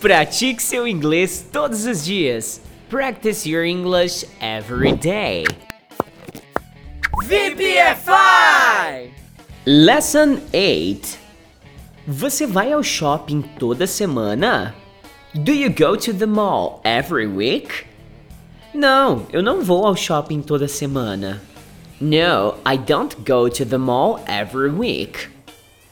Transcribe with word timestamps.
Pratique 0.00 0.62
seu 0.62 0.86
inglês 0.86 1.44
todos 1.52 1.84
os 1.84 2.04
dias. 2.04 2.60
Practice 2.88 3.48
your 3.48 3.64
English 3.64 4.24
every 4.40 4.92
day. 4.92 5.44
VPFI! 7.24 9.10
Lesson 9.66 10.38
8. 10.52 11.18
Você 12.06 12.46
vai 12.46 12.72
ao 12.72 12.80
shopping 12.80 13.42
toda 13.58 13.88
semana? 13.88 14.72
Do 15.34 15.52
you 15.52 15.68
go 15.68 15.96
to 15.96 16.14
the 16.14 16.26
mall 16.26 16.80
every 16.84 17.26
week? 17.26 17.84
Não, 18.72 19.26
eu 19.32 19.42
não 19.42 19.64
vou 19.64 19.84
ao 19.84 19.96
shopping 19.96 20.42
toda 20.42 20.68
semana. 20.68 21.42
No, 22.00 22.54
I 22.64 22.78
don't 22.78 23.16
go 23.26 23.50
to 23.50 23.66
the 23.66 23.78
mall 23.78 24.20
every 24.28 24.70
week. 24.70 25.28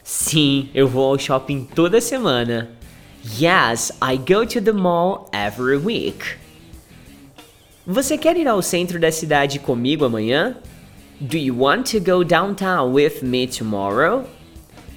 Sim, 0.04 0.70
eu 0.73 0.86
vou 0.86 1.11
ao 1.11 1.18
shopping 1.18 1.64
toda 1.75 2.00
semana. 2.00 2.75
Yes, 3.34 3.90
I 4.00 4.16
go 4.16 4.45
to 4.45 4.61
the 4.61 4.72
mall 4.72 5.29
every 5.32 5.77
week. 5.77 6.38
Você 7.84 8.16
quer 8.16 8.37
ir 8.37 8.46
ao 8.46 8.62
centro 8.62 9.01
da 9.01 9.10
cidade 9.10 9.59
comigo 9.59 10.05
amanhã? 10.05 10.56
Do 11.20 11.37
you 11.37 11.52
want 11.52 11.91
to 11.91 11.98
go 11.98 12.23
downtown 12.23 12.92
with 12.92 13.23
me 13.23 13.48
tomorrow? 13.48 14.27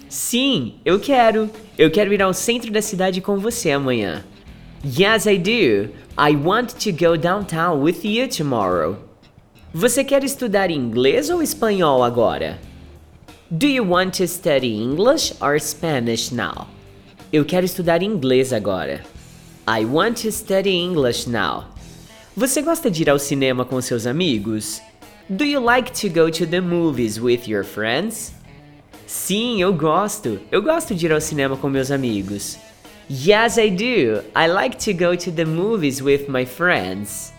Sim, 0.07 0.75
eu 0.85 0.99
quero. 0.99 1.49
Eu 1.77 1.89
quero 1.89 2.13
ir 2.13 2.21
ao 2.21 2.33
centro 2.33 2.71
da 2.71 2.81
cidade 2.83 3.19
com 3.19 3.37
você 3.37 3.71
amanhã. 3.71 4.23
Yes, 4.85 5.25
I 5.25 5.37
do. 5.37 5.89
I 6.15 6.35
want 6.35 6.75
to 6.83 6.91
go 6.91 7.17
downtown 7.17 7.81
with 7.81 8.05
you 8.05 8.27
tomorrow. 8.27 8.97
Você 9.73 10.03
quer 10.03 10.23
estudar 10.23 10.69
inglês 10.69 11.29
ou 11.29 11.41
espanhol 11.41 12.03
agora? 12.03 12.59
Do 13.49 13.65
you 13.65 13.83
want 13.83 14.17
to 14.17 14.27
study 14.27 14.79
English 14.79 15.33
or 15.41 15.59
Spanish 15.59 16.31
now? 16.31 16.67
Eu 17.31 17.45
quero 17.45 17.63
estudar 17.63 18.01
inglês 18.01 18.51
agora. 18.51 19.03
I 19.67 19.85
want 19.85 20.23
to 20.23 20.31
study 20.31 20.71
English 20.71 21.29
now. 21.29 21.65
Você 22.35 22.59
gosta 22.59 22.89
de 22.89 23.03
ir 23.03 23.09
ao 23.09 23.19
cinema 23.19 23.63
com 23.63 23.79
seus 23.81 24.07
amigos? 24.07 24.81
Do 25.29 25.45
you 25.45 25.63
like 25.63 25.91
to 25.91 26.09
go 26.09 26.31
to 26.31 26.47
the 26.47 26.59
movies 26.59 27.19
with 27.19 27.41
your 27.47 27.63
friends? 27.63 28.33
Sim, 29.05 29.61
eu 29.61 29.71
gosto. 29.71 30.39
Eu 30.51 30.63
gosto 30.63 30.95
de 30.95 31.05
ir 31.05 31.11
ao 31.11 31.21
cinema 31.21 31.55
com 31.55 31.69
meus 31.69 31.91
amigos. 31.91 32.57
Yes, 33.07 33.57
I 33.57 33.69
do. 33.69 34.23
I 34.35 34.47
like 34.47 34.77
to 34.77 34.91
go 34.91 35.15
to 35.15 35.31
the 35.31 35.45
movies 35.45 36.01
with 36.01 36.25
my 36.29 36.47
friends. 36.47 37.31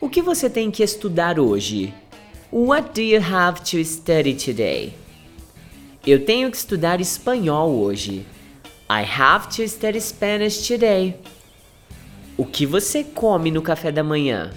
O 0.00 0.08
que 0.08 0.20
você 0.20 0.50
tem 0.50 0.72
que 0.72 0.82
estudar 0.82 1.38
hoje? 1.38 1.94
What 2.50 2.90
do 2.92 3.02
you 3.02 3.22
have 3.22 3.60
to 3.70 3.84
study 3.84 4.34
today? 4.34 4.94
Eu 6.04 6.24
tenho 6.24 6.50
que 6.50 6.56
estudar 6.56 7.00
espanhol 7.00 7.70
hoje. 7.70 8.26
I 8.94 9.02
have 9.02 9.48
to 9.56 9.66
study 9.68 9.98
Spanish 9.98 10.68
today. 10.68 11.16
O 12.38 12.44
que 12.44 12.64
você 12.64 13.02
come 13.02 13.50
no 13.50 13.60
café 13.60 13.90
da 13.90 14.04
manhã? 14.04 14.52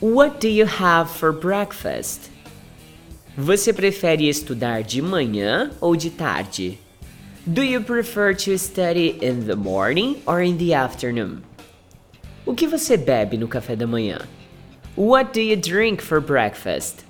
What 0.00 0.40
do 0.40 0.48
you 0.48 0.66
have 0.66 1.08
for 1.08 1.30
breakfast? 1.30 2.28
Você 3.38 3.72
prefere 3.72 4.28
estudar 4.28 4.82
de 4.82 5.00
manhã 5.00 5.70
ou 5.80 5.94
de 5.94 6.10
tarde? 6.10 6.76
Do 7.46 7.62
you 7.62 7.80
prefer 7.84 8.34
to 8.34 8.58
study 8.58 9.16
in 9.22 9.46
the 9.46 9.54
morning 9.54 10.20
or 10.26 10.42
in 10.42 10.56
the 10.56 10.74
afternoon? 10.74 11.44
O 12.44 12.56
que 12.56 12.66
você 12.66 12.96
bebe 12.96 13.36
no 13.36 13.46
café 13.46 13.76
da 13.76 13.86
manhã? 13.86 14.18
What 14.96 15.32
do 15.32 15.40
you 15.40 15.56
drink 15.56 16.02
for 16.02 16.20
breakfast? 16.20 17.04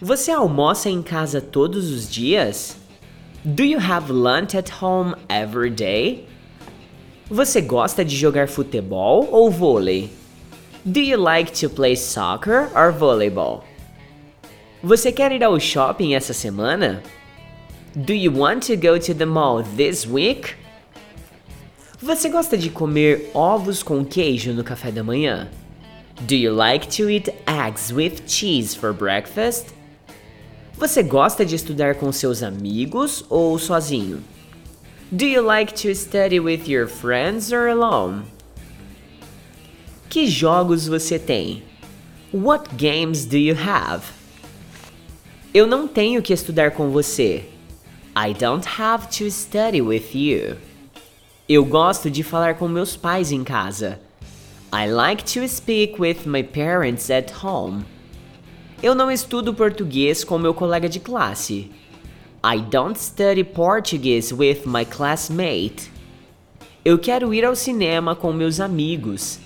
Você 0.00 0.30
almoça 0.30 0.88
em 0.88 1.02
casa 1.02 1.38
todos 1.38 1.90
os 1.90 2.10
dias? 2.10 2.79
Do 3.42 3.64
you 3.64 3.78
have 3.78 4.10
lunch 4.10 4.54
at 4.54 4.68
home 4.68 5.14
every 5.30 5.70
day? 5.70 6.26
Você 7.30 7.62
gosta 7.62 8.04
de 8.04 8.14
jogar 8.14 8.48
futebol 8.48 9.26
ou 9.32 9.50
vôlei? 9.50 10.10
Do 10.84 11.00
you 11.00 11.16
like 11.16 11.50
to 11.60 11.70
play 11.70 11.96
soccer 11.96 12.68
or 12.74 12.92
volleyball? 12.92 13.64
Você 14.82 15.10
quer 15.10 15.32
ir 15.32 15.42
ao 15.42 15.58
shopping 15.58 16.14
essa 16.14 16.34
semana? 16.34 17.02
Do 17.96 18.12
you 18.12 18.30
want 18.30 18.66
to 18.66 18.76
go 18.76 18.98
to 18.98 19.14
the 19.14 19.24
mall 19.24 19.62
this 19.62 20.06
week? 20.06 20.54
Você 21.98 22.28
gosta 22.28 22.58
de 22.58 22.68
comer 22.68 23.30
ovos 23.32 23.82
com 23.82 24.04
queijo 24.04 24.52
no 24.52 24.62
café 24.62 24.90
da 24.90 25.02
manhã? 25.02 25.48
Do 26.28 26.34
you 26.34 26.52
like 26.54 26.88
to 26.98 27.08
eat 27.08 27.32
eggs 27.46 27.90
with 27.90 28.26
cheese 28.26 28.74
for 28.74 28.92
breakfast? 28.92 29.79
Você 30.80 31.02
gosta 31.02 31.44
de 31.44 31.54
estudar 31.54 31.96
com 31.96 32.10
seus 32.10 32.42
amigos 32.42 33.22
ou 33.28 33.58
sozinho? 33.58 34.24
Do 35.12 35.26
you 35.26 35.42
like 35.42 35.74
to 35.74 35.94
study 35.94 36.40
with 36.40 36.66
your 36.66 36.88
friends 36.88 37.52
or 37.52 37.68
alone? 37.68 38.22
Que 40.08 40.26
jogos 40.26 40.86
você 40.86 41.18
tem? 41.18 41.62
What 42.32 42.74
games 42.76 43.26
do 43.26 43.36
you 43.36 43.54
have? 43.54 44.06
Eu 45.52 45.66
não 45.66 45.86
tenho 45.86 46.22
que 46.22 46.32
estudar 46.32 46.70
com 46.70 46.88
você. 46.88 47.44
I 48.16 48.32
don't 48.32 48.66
have 48.80 49.08
to 49.18 49.30
study 49.30 49.82
with 49.82 50.14
you. 50.14 50.56
Eu 51.46 51.62
gosto 51.62 52.10
de 52.10 52.22
falar 52.22 52.54
com 52.54 52.66
meus 52.66 52.96
pais 52.96 53.30
em 53.30 53.44
casa. 53.44 54.00
I 54.72 54.90
like 54.90 55.24
to 55.24 55.46
speak 55.46 56.00
with 56.00 56.24
my 56.24 56.42
parents 56.42 57.10
at 57.10 57.30
home. 57.44 57.84
Eu 58.82 58.94
não 58.94 59.10
estudo 59.10 59.52
português 59.52 60.24
com 60.24 60.38
meu 60.38 60.54
colega 60.54 60.88
de 60.88 60.98
classe. 60.98 61.70
I 62.42 62.62
don't 62.70 62.98
study 62.98 63.44
Portuguese 63.44 64.32
with 64.32 64.62
my 64.64 64.86
classmate. 64.86 65.92
Eu 66.82 66.98
quero 66.98 67.34
ir 67.34 67.44
ao 67.44 67.54
cinema 67.54 68.16
com 68.16 68.32
meus 68.32 68.58
amigos. 68.58 69.38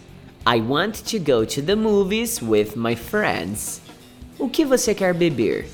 I 0.47 0.61
want 0.61 1.03
to 1.11 1.19
go 1.19 1.44
to 1.44 1.61
the 1.61 1.75
movies 1.75 2.41
with 2.41 2.77
my 2.77 2.94
friends. 2.94 3.81
O 4.39 4.49
que 4.49 4.65
você 4.65 4.94
quer 4.94 5.12
beber? 5.12 5.67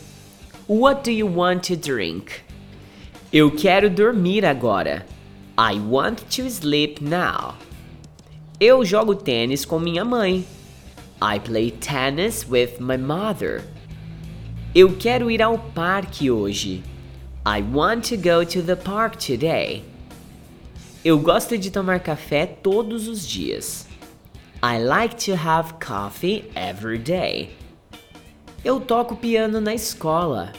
What 0.67 1.03
do 1.03 1.11
you 1.11 1.27
want 1.27 1.69
to 1.69 1.77
drink? 1.77 2.33
Eu 3.31 3.51
quero 3.51 3.91
dormir 3.91 4.47
agora. 4.47 5.05
I 5.59 5.79
want 5.79 6.21
to 6.35 6.47
sleep 6.47 7.05
now. 7.05 7.57
Eu 8.59 8.87
jogo 8.87 9.15
tênis 9.15 9.67
com 9.67 9.79
minha 9.79 10.05
mãe. 10.05 10.47
I 11.23 11.39
play 11.39 11.71
tennis 11.71 12.49
with 12.49 12.81
my 12.81 12.97
mother. 12.97 13.63
Eu 14.75 14.97
quero 14.97 15.31
ir 15.31 15.43
ao 15.43 15.59
parque 15.59 16.31
hoje. 16.31 16.83
I 17.45 17.61
want 17.61 18.05
to 18.09 18.17
go 18.17 18.45
to 18.45 18.63
the 18.63 18.77
park 18.77 19.17
today. 19.17 19.85
Eu 21.05 21.19
gosto 21.19 21.59
de 21.59 21.71
tomar 21.71 22.01
café 22.01 22.47
todos 22.47 23.07
os 23.09 23.27
dias. 23.27 23.87
I 24.63 24.79
like 24.79 25.17
to 25.27 25.35
have 25.35 25.75
coffee 25.75 26.51
every 26.55 26.99
day. 26.99 27.51
Eu 28.65 28.81
toco 28.81 29.17
piano 29.17 29.61
na 29.61 29.75
escola. 29.75 30.53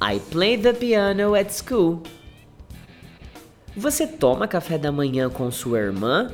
I 0.00 0.18
play 0.30 0.56
the 0.56 0.72
piano 0.72 1.34
at 1.34 1.52
school. 1.52 2.02
Você 3.76 4.06
toma 4.06 4.48
café 4.48 4.78
da 4.78 4.90
manhã 4.90 5.28
com 5.30 5.50
sua 5.50 5.78
irmã? 5.78 6.32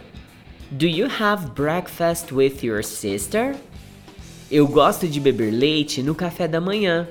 Do 0.73 0.89
you 0.89 1.07
have 1.07 1.55
breakfast 1.55 2.33
with 2.33 2.65
your 2.65 2.83
sister? 2.83 3.55
Eu 4.51 4.67
gosto 4.67 5.07
de 5.07 5.21
beber 5.21 5.53
leite 5.53 6.03
no 6.03 6.13
café 6.13 6.49
da 6.49 6.61
manhã. 6.61 7.07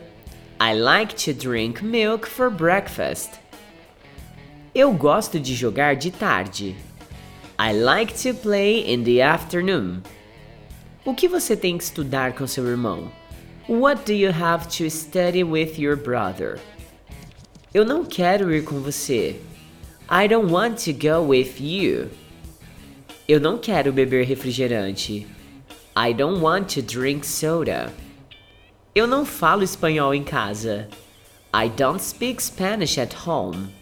I 0.59 0.73
like 0.73 1.15
to 1.23 1.33
drink 1.33 1.81
milk 1.81 2.27
for 2.27 2.49
breakfast. 2.49 3.39
Eu 4.75 4.91
gosto 4.91 5.39
de 5.39 5.55
jogar 5.55 5.95
de 5.95 6.11
tarde. 6.11 6.75
I 7.57 7.71
like 7.71 8.13
to 8.23 8.33
play 8.33 8.93
in 8.93 9.05
the 9.05 9.21
afternoon. 9.21 10.01
O 11.05 11.13
que 11.13 11.29
você 11.29 11.55
tem 11.55 11.77
que 11.77 11.85
estudar 11.85 12.33
com 12.33 12.45
seu 12.45 12.67
irmão? 12.67 13.09
What 13.69 14.03
do 14.05 14.11
you 14.11 14.31
have 14.31 14.67
to 14.77 14.89
study 14.89 15.45
with 15.45 15.79
your 15.79 15.95
brother? 15.95 16.59
Eu 17.73 17.85
não 17.85 18.03
quero 18.03 18.53
ir 18.53 18.65
com 18.65 18.81
você. 18.81 19.39
I 20.09 20.27
don't 20.27 20.51
want 20.51 20.83
to 20.83 20.91
go 20.91 21.25
with 21.25 21.61
you. 21.61 22.09
Eu 23.27 23.39
não 23.39 23.57
quero 23.57 23.91
beber 23.91 24.23
refrigerante. 24.23 25.25
I 25.97 26.13
don't 26.13 26.43
want 26.43 26.75
to 26.75 26.81
drink 26.83 27.25
soda. 27.25 27.91
Eu 28.93 29.07
não 29.07 29.25
falo 29.25 29.63
espanhol 29.63 30.13
em 30.13 30.23
casa. 30.23 30.87
I 31.51 31.67
don't 31.69 31.99
speak 31.99 32.43
Spanish 32.43 32.99
at 32.99 33.15
home. 33.25 33.73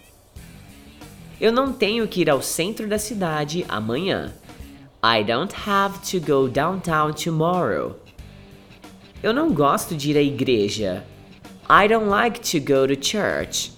Eu 1.42 1.51
não 1.51 1.74
tenho 1.74 2.07
que 2.07 2.22
ir 2.22 2.30
ao 2.30 2.42
centro 2.42 2.88
da 2.88 2.98
cidade 2.98 3.66
amanhã. 3.68 4.34
I 5.04 5.25
don't 5.25 5.54
have 5.68 6.00
to 6.10 6.22
go 6.22 6.48
downtown 6.48 7.12
tomorrow. 7.12 8.00
Eu 9.22 9.34
não 9.34 9.54
gosto 9.54 9.94
de 9.94 10.12
ir 10.12 10.18
à 10.18 10.22
igreja. 10.22 11.04
I 11.69 11.89
don't 11.89 12.07
like 12.07 12.39
to 12.39 12.60
go 12.62 12.88
to 12.88 12.96
church. 12.96 13.74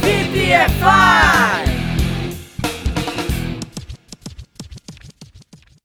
VPFI! 0.03 1.58